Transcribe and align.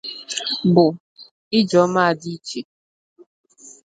bụ: 0.73 0.85
Ijeoma 1.59 2.01
Adichie 2.09 2.61